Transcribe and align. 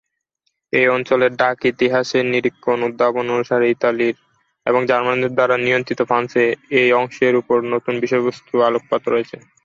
এই 0.73 0.87
অঞ্চলের 0.89 1.31
ডাক 1.35 1.57
ইতিহাসের 1.71 2.25
নিরক্ষণ/উদ্ভাবন 2.27 3.25
অনুসারে 3.29 3.65
ইতালির 3.69 4.15
এবং 4.65 4.81
জার্মানদের 4.89 5.31
দ্বারা 5.33 5.55
নিয়ন্ত্রিত 5.59 5.99
ফ্রান্সের 6.09 6.49
এই 6.79 6.89
অংশের 6.99 7.33
উপরে 7.41 7.61
নতুন 7.73 7.93
বিষয়বস্তু 8.03 8.53
আলোকপাত 8.67 9.01
করেছে। 9.07 9.35